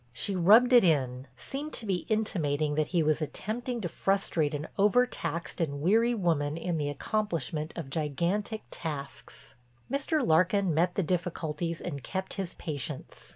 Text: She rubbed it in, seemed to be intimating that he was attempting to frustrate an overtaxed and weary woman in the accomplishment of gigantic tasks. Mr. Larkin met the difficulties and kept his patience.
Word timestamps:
She 0.13 0.35
rubbed 0.35 0.73
it 0.73 0.83
in, 0.83 1.27
seemed 1.35 1.73
to 1.73 1.85
be 1.85 2.07
intimating 2.09 2.73
that 2.73 2.87
he 2.87 3.03
was 3.03 3.21
attempting 3.21 3.81
to 3.81 3.87
frustrate 3.87 4.55
an 4.55 4.67
overtaxed 4.79 5.61
and 5.61 5.79
weary 5.79 6.15
woman 6.15 6.57
in 6.57 6.79
the 6.79 6.89
accomplishment 6.89 7.71
of 7.77 7.91
gigantic 7.91 8.63
tasks. 8.71 9.55
Mr. 9.91 10.25
Larkin 10.25 10.73
met 10.73 10.95
the 10.95 11.03
difficulties 11.03 11.79
and 11.79 12.01
kept 12.01 12.33
his 12.33 12.55
patience. 12.55 13.29